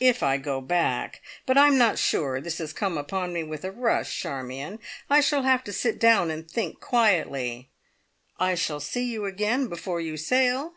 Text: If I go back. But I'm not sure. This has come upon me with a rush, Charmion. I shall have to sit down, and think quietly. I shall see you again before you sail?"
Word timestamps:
If 0.00 0.22
I 0.22 0.36
go 0.36 0.60
back. 0.60 1.22
But 1.46 1.56
I'm 1.56 1.78
not 1.78 1.98
sure. 1.98 2.42
This 2.42 2.58
has 2.58 2.74
come 2.74 2.98
upon 2.98 3.32
me 3.32 3.42
with 3.42 3.64
a 3.64 3.72
rush, 3.72 4.14
Charmion. 4.20 4.78
I 5.08 5.22
shall 5.22 5.44
have 5.44 5.64
to 5.64 5.72
sit 5.72 5.98
down, 5.98 6.30
and 6.30 6.46
think 6.46 6.78
quietly. 6.78 7.70
I 8.38 8.54
shall 8.54 8.80
see 8.80 9.04
you 9.10 9.24
again 9.24 9.68
before 9.68 9.98
you 10.02 10.18
sail?" 10.18 10.74